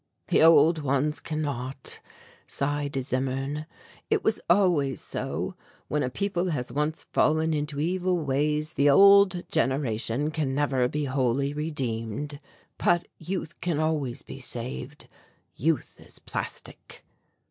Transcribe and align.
"The 0.29 0.41
old 0.41 0.79
ones 0.79 1.19
cannot," 1.19 1.99
sighed 2.47 2.97
Zimmern; 3.01 3.67
"it 4.09 4.23
was 4.23 4.39
always 4.49 4.99
so; 4.99 5.53
when 5.89 6.01
a 6.01 6.09
people 6.09 6.49
has 6.49 6.71
once 6.71 7.03
fallen 7.13 7.53
into 7.53 7.79
evil 7.79 8.17
ways 8.19 8.73
the 8.73 8.89
old 8.89 9.47
generation 9.47 10.31
can 10.31 10.55
never 10.55 10.87
be 10.87 11.05
wholly 11.05 11.53
redeemed, 11.53 12.39
but 12.79 13.07
youth 13.19 13.61
can 13.61 13.79
always 13.79 14.23
be 14.23 14.39
saved 14.39 15.05
youth 15.55 15.99
is 16.03 16.17
plastic." 16.17 17.05